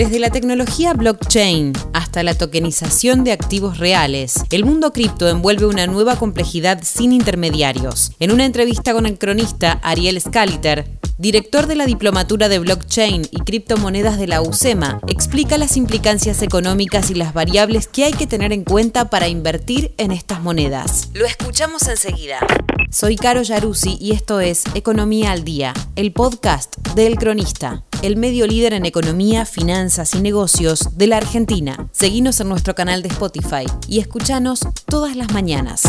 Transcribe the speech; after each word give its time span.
Desde 0.00 0.18
la 0.18 0.30
tecnología 0.30 0.94
blockchain 0.94 1.74
hasta 1.92 2.22
la 2.22 2.34
tokenización 2.34 3.22
de 3.22 3.32
activos 3.32 3.76
reales, 3.76 4.44
el 4.50 4.64
mundo 4.64 4.94
cripto 4.94 5.28
envuelve 5.28 5.66
una 5.66 5.86
nueva 5.86 6.16
complejidad 6.16 6.80
sin 6.82 7.12
intermediarios. 7.12 8.12
En 8.18 8.32
una 8.32 8.46
entrevista 8.46 8.94
con 8.94 9.04
el 9.04 9.18
cronista 9.18 9.72
Ariel 9.82 10.18
Scaliter, 10.18 10.86
director 11.18 11.66
de 11.66 11.74
la 11.74 11.84
Diplomatura 11.84 12.48
de 12.48 12.60
Blockchain 12.60 13.28
y 13.30 13.40
Criptomonedas 13.40 14.18
de 14.18 14.26
la 14.26 14.40
UCEMA, 14.40 15.00
explica 15.06 15.58
las 15.58 15.76
implicancias 15.76 16.40
económicas 16.40 17.10
y 17.10 17.14
las 17.14 17.34
variables 17.34 17.86
que 17.86 18.04
hay 18.04 18.12
que 18.12 18.26
tener 18.26 18.54
en 18.54 18.64
cuenta 18.64 19.10
para 19.10 19.28
invertir 19.28 19.92
en 19.98 20.12
estas 20.12 20.40
monedas. 20.40 21.10
Lo 21.12 21.26
escuchamos 21.26 21.86
enseguida. 21.88 22.38
Soy 22.92 23.14
Caro 23.14 23.42
Yaruzzi 23.42 23.96
y 24.00 24.10
esto 24.10 24.40
es 24.40 24.64
Economía 24.74 25.30
al 25.30 25.44
Día, 25.44 25.72
el 25.94 26.12
podcast 26.12 26.76
de 26.96 27.06
El 27.06 27.18
Cronista, 27.18 27.84
el 28.02 28.16
medio 28.16 28.48
líder 28.48 28.72
en 28.72 28.84
economía, 28.84 29.46
finanzas 29.46 30.16
y 30.16 30.20
negocios 30.20 30.98
de 30.98 31.06
la 31.06 31.18
Argentina. 31.18 31.88
Seguinos 31.92 32.40
en 32.40 32.48
nuestro 32.48 32.74
canal 32.74 33.02
de 33.02 33.08
Spotify 33.08 33.64
y 33.86 34.00
escuchanos 34.00 34.66
todas 34.86 35.14
las 35.14 35.32
mañanas. 35.32 35.82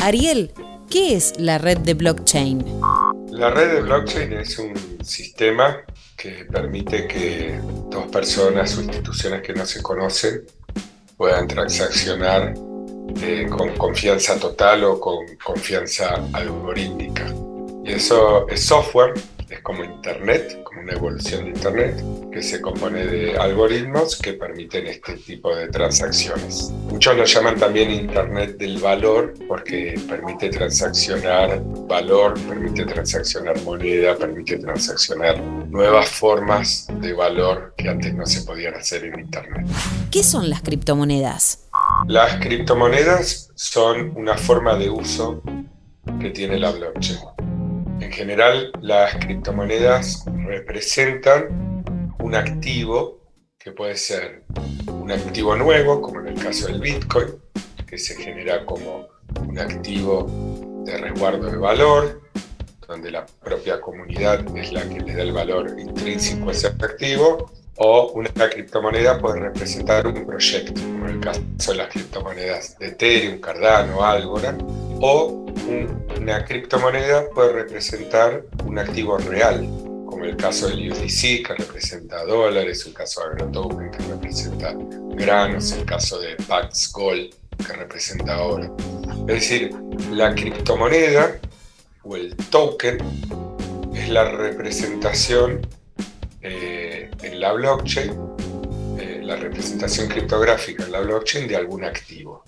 Ariel, 0.00 0.52
¿qué 0.88 1.16
es 1.16 1.32
la 1.38 1.58
red 1.58 1.78
de 1.78 1.94
blockchain? 1.94 2.64
La 3.36 3.50
red 3.50 3.70
de 3.70 3.82
blockchain 3.82 4.32
es 4.32 4.58
un 4.58 4.74
sistema 5.04 5.82
que 6.16 6.46
permite 6.50 7.06
que 7.06 7.60
dos 7.90 8.06
personas 8.06 8.78
o 8.78 8.82
instituciones 8.82 9.42
que 9.42 9.52
no 9.52 9.66
se 9.66 9.82
conocen 9.82 10.46
puedan 11.18 11.46
transaccionar 11.46 12.54
eh, 13.20 13.46
con 13.50 13.76
confianza 13.76 14.40
total 14.40 14.84
o 14.84 14.98
con 14.98 15.18
confianza 15.44 16.14
algorítmica. 16.32 17.26
Y 17.84 17.92
eso 17.92 18.48
es 18.48 18.64
software, 18.64 19.12
como 19.66 19.82
Internet, 19.82 20.62
como 20.62 20.82
una 20.82 20.92
evolución 20.92 21.42
de 21.42 21.50
Internet, 21.50 22.04
que 22.30 22.40
se 22.40 22.60
compone 22.60 23.04
de 23.04 23.36
algoritmos 23.36 24.16
que 24.16 24.34
permiten 24.34 24.86
este 24.86 25.16
tipo 25.16 25.52
de 25.56 25.66
transacciones. 25.66 26.70
Muchos 26.88 27.16
lo 27.16 27.24
llaman 27.24 27.58
también 27.58 27.90
Internet 27.90 28.58
del 28.58 28.78
valor 28.78 29.34
porque 29.48 30.00
permite 30.08 30.50
transaccionar 30.50 31.60
valor, 31.88 32.38
permite 32.42 32.84
transaccionar 32.84 33.60
moneda, 33.62 34.16
permite 34.16 34.56
transaccionar 34.58 35.42
nuevas 35.42 36.10
formas 36.10 36.86
de 37.00 37.12
valor 37.12 37.74
que 37.76 37.88
antes 37.88 38.14
no 38.14 38.24
se 38.24 38.42
podían 38.42 38.74
hacer 38.74 39.02
en 39.06 39.18
Internet. 39.18 39.66
¿Qué 40.12 40.22
son 40.22 40.48
las 40.48 40.62
criptomonedas? 40.62 41.66
Las 42.06 42.36
criptomonedas 42.36 43.50
son 43.56 44.12
una 44.14 44.36
forma 44.38 44.76
de 44.76 44.90
uso 44.90 45.42
que 46.20 46.30
tiene 46.30 46.56
la 46.56 46.70
blockchain. 46.70 47.18
En 48.00 48.12
general, 48.12 48.72
las 48.80 49.14
criptomonedas 49.16 50.24
representan 50.46 51.82
un 52.18 52.34
activo 52.34 53.20
que 53.58 53.72
puede 53.72 53.96
ser 53.96 54.44
un 54.92 55.10
activo 55.10 55.56
nuevo, 55.56 56.00
como 56.00 56.20
en 56.20 56.28
el 56.28 56.34
caso 56.34 56.66
del 56.68 56.80
Bitcoin, 56.80 57.28
que 57.86 57.98
se 57.98 58.14
genera 58.16 58.64
como 58.64 59.08
un 59.48 59.58
activo 59.58 60.82
de 60.84 60.98
resguardo 60.98 61.50
de 61.50 61.56
valor, 61.56 62.22
donde 62.86 63.10
la 63.10 63.26
propia 63.42 63.80
comunidad 63.80 64.44
es 64.56 64.72
la 64.72 64.88
que 64.88 65.00
le 65.00 65.14
da 65.14 65.22
el 65.22 65.32
valor 65.32 65.74
intrínseco 65.78 66.50
a 66.50 66.52
ese 66.52 66.68
activo, 66.68 67.50
o 67.78 68.12
una 68.12 68.30
criptomoneda 68.30 69.18
puede 69.18 69.40
representar 69.40 70.06
un 70.06 70.26
proyecto, 70.26 70.80
como 70.80 71.08
en 71.08 71.14
el 71.14 71.20
caso 71.20 71.72
de 71.72 71.76
las 71.76 71.88
criptomonedas 71.88 72.78
de 72.78 72.88
Ethereum, 72.88 73.40
Cardano, 73.40 74.04
Algorand, 74.04 74.62
o 75.00 75.46
una 76.26 76.44
criptomoneda 76.44 77.30
puede 77.30 77.52
representar 77.52 78.42
un 78.64 78.80
activo 78.80 79.16
real, 79.16 79.60
como 80.06 80.24
el 80.24 80.36
caso 80.36 80.66
del 80.66 80.90
USDC, 80.90 81.46
que 81.46 81.54
representa 81.56 82.24
dólares, 82.24 82.84
el 82.84 82.94
caso 82.94 83.20
de 83.20 83.26
AgroToken, 83.28 83.92
que 83.92 83.98
representa 84.08 84.74
granos, 85.14 85.70
el 85.70 85.84
caso 85.84 86.18
de 86.18 86.34
Pax 86.48 86.90
Gold, 86.90 87.32
que 87.64 87.72
representa 87.74 88.40
oro. 88.40 88.76
Es 89.28 89.34
decir, 89.36 89.70
la 90.10 90.34
criptomoneda 90.34 91.38
o 92.02 92.16
el 92.16 92.34
token 92.50 92.98
es 93.94 94.08
la 94.08 94.28
representación 94.28 95.64
eh, 96.42 97.08
en 97.22 97.38
la 97.38 97.52
blockchain, 97.52 98.35
la 99.26 99.36
representación 99.36 100.08
criptográfica 100.08 100.84
en 100.84 100.92
la 100.92 101.00
blockchain 101.00 101.48
de 101.48 101.56
algún 101.56 101.84
activo. 101.84 102.44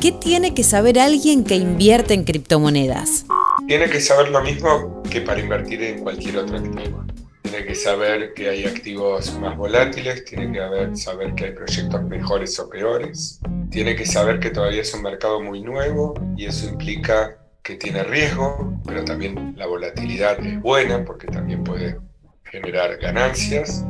¿Qué 0.00 0.12
tiene 0.12 0.54
que 0.54 0.64
saber 0.64 0.98
alguien 0.98 1.44
que 1.44 1.56
invierte 1.56 2.14
en 2.14 2.24
criptomonedas? 2.24 3.26
Tiene 3.68 3.88
que 3.90 4.00
saber 4.00 4.30
lo 4.30 4.42
mismo 4.42 5.02
que 5.10 5.20
para 5.20 5.40
invertir 5.40 5.82
en 5.82 6.00
cualquier 6.00 6.38
otro 6.38 6.56
activo. 6.56 7.04
Tiene 7.42 7.66
que 7.66 7.74
saber 7.74 8.32
que 8.34 8.48
hay 8.48 8.64
activos 8.64 9.38
más 9.38 9.56
volátiles, 9.56 10.24
tiene 10.24 10.52
que 10.52 10.96
saber 10.96 11.34
que 11.34 11.44
hay 11.44 11.52
proyectos 11.52 12.02
mejores 12.04 12.58
o 12.58 12.68
peores, 12.68 13.40
tiene 13.70 13.94
que 13.94 14.06
saber 14.06 14.40
que 14.40 14.50
todavía 14.50 14.80
es 14.80 14.94
un 14.94 15.02
mercado 15.02 15.40
muy 15.40 15.60
nuevo 15.60 16.14
y 16.36 16.46
eso 16.46 16.68
implica 16.68 17.36
que 17.62 17.76
tiene 17.76 18.04
riesgo, 18.04 18.80
pero 18.86 19.04
también 19.04 19.54
la 19.56 19.66
volatilidad 19.66 20.44
es 20.44 20.60
buena 20.62 21.04
porque 21.04 21.26
también 21.26 21.62
puede 21.62 21.98
generar 22.44 22.96
ganancias, 22.98 23.84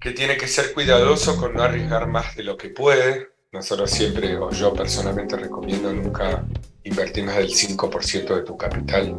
que 0.00 0.12
tiene 0.12 0.36
que 0.36 0.46
ser 0.46 0.72
cuidadoso 0.72 1.36
con 1.36 1.54
no 1.54 1.62
arriesgar 1.62 2.06
más 2.06 2.36
de 2.36 2.44
lo 2.44 2.56
que 2.56 2.68
puede. 2.70 3.28
Nosotros 3.52 3.90
siempre, 3.90 4.36
o 4.36 4.50
yo 4.50 4.72
personalmente 4.72 5.36
recomiendo 5.36 5.92
nunca 5.92 6.44
invertir 6.84 7.24
más 7.24 7.36
del 7.36 7.48
5% 7.48 8.34
de 8.36 8.42
tu 8.42 8.56
capital 8.56 9.16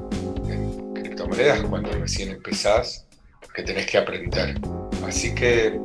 en 0.48 0.94
criptomonedas 0.94 1.62
cuando 1.64 1.92
recién 1.92 2.30
empezás, 2.30 3.08
porque 3.42 3.64
tenés 3.64 3.88
que 3.88 3.98
aprender. 3.98 4.60
Así 5.06 5.34
que 5.34 5.80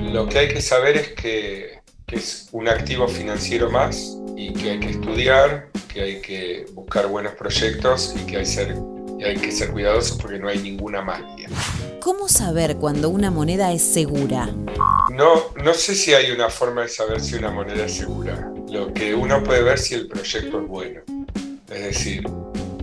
lo 0.00 0.28
que 0.28 0.38
hay 0.38 0.48
que 0.48 0.60
saber 0.60 0.96
es 0.96 1.08
que, 1.12 1.82
es 2.08 2.50
un 2.52 2.68
activo 2.68 3.08
financiero 3.08 3.70
más 3.70 4.18
y 4.36 4.52
que 4.52 4.72
hay 4.72 4.80
que 4.80 4.90
estudiar, 4.90 5.70
que 5.90 6.02
hay 6.02 6.20
que 6.20 6.66
buscar 6.72 7.06
buenos 7.06 7.32
proyectos 7.32 8.14
y 8.14 8.26
que 8.26 8.36
hay 8.36 9.36
que 9.36 9.50
ser 9.50 9.70
cuidadosos 9.70 10.18
porque 10.18 10.38
no 10.38 10.48
hay 10.48 10.58
ninguna 10.58 11.00
magia. 11.00 11.48
¿Cómo 12.02 12.28
saber 12.28 12.78
cuando 12.78 13.10
una 13.10 13.30
moneda 13.30 13.70
es 13.70 13.80
segura? 13.80 14.48
No, 15.12 15.54
no 15.62 15.72
sé 15.72 15.94
si 15.94 16.12
hay 16.12 16.32
una 16.32 16.50
forma 16.50 16.82
de 16.82 16.88
saber 16.88 17.20
si 17.20 17.36
una 17.36 17.52
moneda 17.52 17.84
es 17.84 17.98
segura. 17.98 18.52
Lo 18.68 18.92
que 18.92 19.14
uno 19.14 19.40
puede 19.44 19.62
ver 19.62 19.78
si 19.78 19.94
el 19.94 20.08
proyecto 20.08 20.62
es 20.62 20.66
bueno. 20.66 21.02
Es 21.70 21.80
decir, 21.80 22.24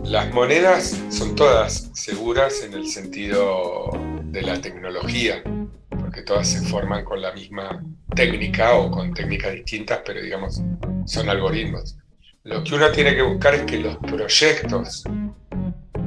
las 0.06 0.34
monedas 0.34 0.98
son 1.10 1.36
todas 1.36 1.90
seguras 1.94 2.64
en 2.64 2.74
el 2.76 2.88
sentido 2.88 3.92
de 4.24 4.42
la 4.42 4.62
tecnología, 4.62 5.44
porque 5.90 6.22
todas 6.22 6.48
se 6.48 6.62
forman 6.62 7.04
con 7.04 7.22
la 7.22 7.34
misma 7.34 7.84
técnica 8.16 8.74
o 8.76 8.90
con 8.90 9.14
técnicas 9.14 9.52
distintas, 9.52 10.00
pero 10.06 10.22
digamos, 10.22 10.62
son 11.06 11.28
algoritmos. 11.28 11.98
Lo 12.44 12.64
que 12.64 12.74
uno 12.74 12.90
tiene 12.92 13.18
que 13.18 13.24
buscar 13.24 13.54
es 13.54 13.64
que 13.64 13.80
los 13.80 13.98
proyectos 13.98 15.04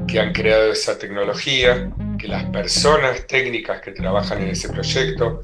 que 0.09 0.19
han 0.19 0.33
creado 0.33 0.73
esa 0.73 0.99
tecnología 0.99 1.93
que 2.23 2.29
las 2.29 2.45
personas 2.45 3.27
técnicas 3.27 3.81
que 3.81 3.91
trabajan 3.91 4.43
en 4.43 4.51
ese 4.51 4.69
proyecto, 4.69 5.43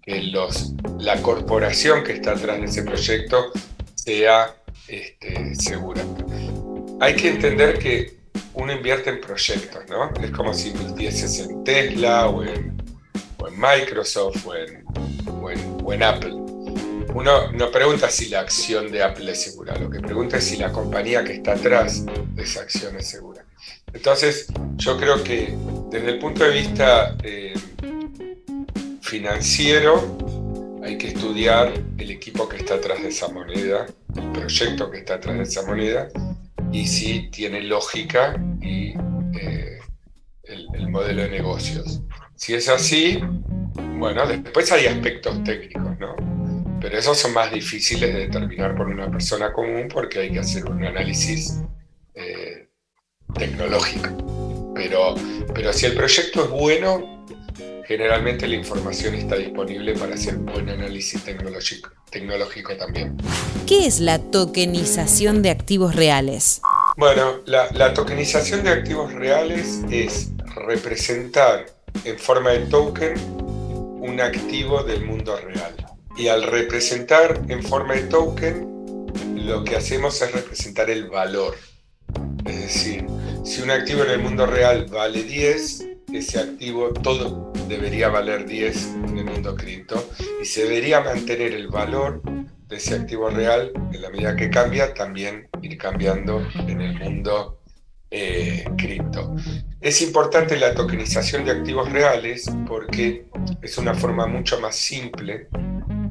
que 0.00 0.22
los, 0.22 0.74
la 1.00 1.20
corporación 1.20 2.04
que 2.04 2.12
está 2.12 2.32
atrás 2.32 2.60
de 2.60 2.66
ese 2.66 2.84
proyecto 2.84 3.50
sea 3.96 4.54
este, 4.86 5.56
segura. 5.56 6.02
Hay 7.00 7.16
que 7.16 7.30
entender 7.30 7.80
que 7.80 8.20
uno 8.54 8.72
invierte 8.72 9.10
en 9.10 9.20
proyectos, 9.20 9.82
¿no? 9.88 10.12
Es 10.22 10.30
como 10.30 10.54
si 10.54 10.68
invirtieses 10.68 11.40
en 11.40 11.64
Tesla 11.64 12.28
o 12.28 12.44
en, 12.44 12.78
Microsoft 13.56 14.46
o 14.46 14.54
en, 14.54 14.84
o 15.84 15.92
en 15.92 16.02
Apple. 16.04 16.34
Uno 17.12 17.50
no 17.50 17.72
pregunta 17.72 18.08
si 18.08 18.28
la 18.28 18.40
acción 18.40 18.92
de 18.92 19.02
Apple 19.02 19.32
es 19.32 19.42
segura, 19.42 19.76
lo 19.76 19.90
que 19.90 19.98
pregunta 19.98 20.36
es 20.36 20.44
si 20.44 20.56
la 20.56 20.70
compañía 20.70 21.24
que 21.24 21.32
está 21.32 21.54
atrás 21.54 22.04
de 22.06 22.42
esa 22.42 22.60
acción 22.60 22.96
es 22.96 23.08
segura. 23.08 23.44
Entonces, 23.92 24.46
yo 24.76 24.96
creo 24.96 25.22
que 25.24 25.56
desde 25.90 26.10
el 26.10 26.18
punto 26.18 26.44
de 26.44 26.50
vista 26.50 27.16
eh, 27.22 27.54
financiero, 29.00 30.16
hay 30.82 30.96
que 30.96 31.08
estudiar 31.08 31.72
el 31.98 32.10
equipo 32.10 32.48
que 32.48 32.58
está 32.58 32.74
atrás 32.74 33.02
de 33.02 33.08
esa 33.08 33.28
moneda, 33.28 33.86
el 34.16 34.32
proyecto 34.32 34.90
que 34.90 34.98
está 34.98 35.14
atrás 35.14 35.36
de 35.36 35.42
esa 35.42 35.66
moneda, 35.66 36.08
y 36.72 36.86
si 36.86 37.28
tiene 37.30 37.62
lógica 37.62 38.40
y 38.62 38.94
eh, 39.38 39.78
el, 40.44 40.68
el, 40.74 40.88
modelo 40.88 41.22
de 41.22 41.30
negocios. 41.30 42.02
Si 42.36 42.54
es 42.54 42.68
así, 42.68 43.18
bueno, 43.98 44.26
después 44.26 44.70
hay 44.70 44.86
aspectos 44.86 45.42
técnicos, 45.42 45.98
¿no? 45.98 46.14
Pero 46.80 46.96
esos 46.96 47.18
son 47.18 47.34
más 47.34 47.52
difíciles 47.52 48.14
de 48.14 48.20
determinar 48.20 48.74
por 48.76 48.86
una 48.86 49.10
persona 49.10 49.52
común 49.52 49.88
porque 49.92 50.20
hay 50.20 50.32
que 50.32 50.38
hacer 50.38 50.64
un 50.64 50.84
análisis 50.84 51.60
tecnológica. 53.34 54.12
Pero, 54.80 55.14
pero 55.54 55.74
si 55.74 55.84
el 55.84 55.94
proyecto 55.94 56.44
es 56.44 56.48
bueno, 56.48 57.26
generalmente 57.86 58.48
la 58.48 58.56
información 58.56 59.14
está 59.14 59.36
disponible 59.36 59.92
para 59.92 60.14
hacer 60.14 60.36
un 60.36 60.46
buen 60.46 60.70
análisis 60.70 61.22
tecnológico, 61.22 61.90
tecnológico 62.08 62.74
también. 62.78 63.14
¿Qué 63.66 63.86
es 63.86 64.00
la 64.00 64.18
tokenización 64.18 65.42
de 65.42 65.50
activos 65.50 65.94
reales? 65.94 66.62
Bueno, 66.96 67.40
la, 67.44 67.70
la 67.72 67.92
tokenización 67.92 68.64
de 68.64 68.70
activos 68.70 69.12
reales 69.12 69.80
es 69.90 70.30
representar 70.66 71.66
en 72.04 72.18
forma 72.18 72.52
de 72.52 72.60
token 72.60 73.16
un 73.36 74.18
activo 74.18 74.82
del 74.82 75.04
mundo 75.04 75.36
real. 75.36 75.74
Y 76.16 76.28
al 76.28 76.42
representar 76.42 77.38
en 77.48 77.62
forma 77.62 77.96
de 77.96 78.04
token, 78.04 78.66
lo 79.34 79.62
que 79.62 79.76
hacemos 79.76 80.22
es 80.22 80.32
representar 80.32 80.88
el 80.88 81.10
valor. 81.10 81.54
Es 82.46 82.60
decir, 82.60 83.06
si 83.44 83.62
un 83.62 83.70
activo 83.70 84.04
en 84.04 84.10
el 84.10 84.18
mundo 84.20 84.46
real 84.46 84.86
vale 84.86 85.22
10, 85.22 85.86
ese 86.12 86.40
activo 86.40 86.92
todo 86.92 87.52
debería 87.68 88.08
valer 88.08 88.46
10 88.46 88.94
en 89.08 89.18
el 89.18 89.24
mundo 89.24 89.54
cripto 89.54 90.04
y 90.42 90.44
se 90.44 90.64
debería 90.64 91.00
mantener 91.00 91.52
el 91.52 91.68
valor 91.68 92.22
de 92.68 92.76
ese 92.76 92.94
activo 92.94 93.30
real 93.30 93.72
en 93.92 94.02
la 94.02 94.10
medida 94.10 94.36
que 94.36 94.50
cambia, 94.50 94.94
también 94.94 95.48
ir 95.62 95.76
cambiando 95.76 96.46
en 96.66 96.80
el 96.80 96.98
mundo 96.98 97.60
eh, 98.10 98.64
cripto. 98.76 99.36
Es 99.80 100.02
importante 100.02 100.56
la 100.56 100.74
tokenización 100.74 101.44
de 101.44 101.52
activos 101.52 101.90
reales 101.90 102.50
porque 102.66 103.26
es 103.62 103.78
una 103.78 103.94
forma 103.94 104.26
mucho 104.26 104.60
más 104.60 104.76
simple 104.76 105.48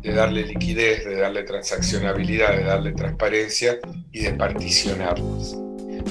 de 0.01 0.13
darle 0.13 0.43
liquidez, 0.43 1.03
de 1.05 1.15
darle 1.15 1.43
transaccionabilidad, 1.43 2.55
de 2.55 2.63
darle 2.63 2.93
transparencia 2.93 3.79
y 4.11 4.21
de 4.21 4.33
particionarlos. 4.33 5.57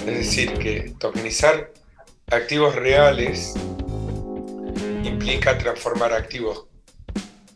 Es 0.07 0.19
decir, 0.19 0.53
que 0.55 0.95
tokenizar 0.99 1.73
activos 2.31 2.75
reales 2.75 3.55
implica 5.05 5.59
transformar 5.59 6.13
activos 6.13 6.67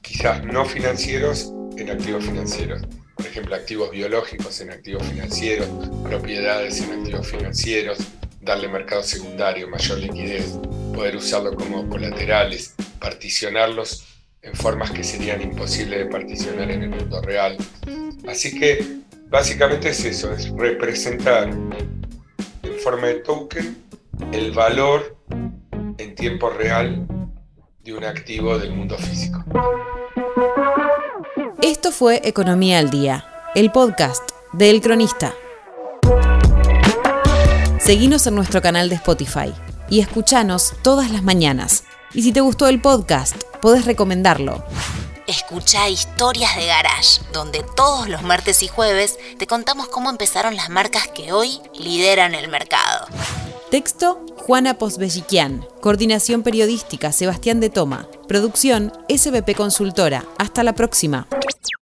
quizás 0.00 0.44
no 0.44 0.64
financieros 0.64 1.52
en 1.76 1.90
activos 1.90 2.24
financieros. 2.24 2.82
Por 3.16 3.26
ejemplo, 3.26 3.54
activos 3.54 3.90
biológicos 3.90 4.60
en 4.60 4.70
activos 4.70 5.04
financieros, 5.04 5.68
propiedades 6.02 6.80
en 6.80 7.00
activos 7.00 7.28
financieros, 7.28 7.98
darle 8.40 8.68
mercado 8.68 9.02
secundario, 9.02 9.68
mayor 9.68 9.98
liquidez, 9.98 10.58
poder 10.94 11.16
usarlo 11.16 11.54
como 11.54 11.88
colaterales, 11.88 12.74
particionarlos 12.98 14.04
en 14.42 14.54
formas 14.54 14.90
que 14.90 15.04
serían 15.04 15.40
imposibles 15.40 16.00
de 16.00 16.06
particionar 16.06 16.70
en 16.70 16.82
el 16.82 16.90
mundo 16.90 17.22
real. 17.22 17.56
Así 18.28 18.58
que 18.58 18.84
básicamente 19.28 19.90
es 19.90 20.04
eso, 20.04 20.32
es 20.32 20.50
representar 20.50 21.48
en 21.48 22.01
forma 22.82 23.06
de 23.06 23.14
token 23.14 23.84
el 24.32 24.50
valor 24.50 25.16
en 25.98 26.14
tiempo 26.16 26.50
real 26.50 27.06
de 27.84 27.94
un 27.94 28.04
activo 28.04 28.58
del 28.58 28.72
mundo 28.72 28.96
físico. 28.98 29.44
Esto 31.62 31.92
fue 31.92 32.20
Economía 32.24 32.80
al 32.80 32.90
Día, 32.90 33.24
el 33.54 33.70
podcast 33.70 34.30
de 34.52 34.70
El 34.70 34.80
Cronista. 34.80 35.32
Seguinos 37.78 38.26
en 38.26 38.34
nuestro 38.34 38.60
canal 38.60 38.88
de 38.88 38.96
Spotify 38.96 39.52
y 39.88 40.00
escuchanos 40.00 40.74
todas 40.82 41.10
las 41.12 41.22
mañanas. 41.22 41.84
Y 42.14 42.22
si 42.22 42.32
te 42.32 42.40
gustó 42.40 42.66
el 42.66 42.80
podcast, 42.80 43.44
podés 43.60 43.84
recomendarlo. 43.84 44.64
Escucha 45.32 45.88
Historias 45.88 46.56
de 46.56 46.66
Garage, 46.66 47.22
donde 47.32 47.64
todos 47.74 48.06
los 48.06 48.20
martes 48.22 48.62
y 48.62 48.68
jueves 48.68 49.18
te 49.38 49.46
contamos 49.46 49.88
cómo 49.88 50.10
empezaron 50.10 50.56
las 50.56 50.68
marcas 50.68 51.08
que 51.08 51.32
hoy 51.32 51.58
lideran 51.72 52.34
el 52.34 52.48
mercado. 52.48 53.06
Texto, 53.70 54.26
Juana 54.36 54.74
Posbelliquian. 54.74 55.66
Coordinación 55.80 56.42
periodística, 56.42 57.12
Sebastián 57.12 57.60
de 57.60 57.70
Toma. 57.70 58.06
Producción, 58.28 58.92
SBP 59.08 59.56
Consultora. 59.56 60.26
Hasta 60.36 60.62
la 60.62 60.74
próxima. 60.74 61.26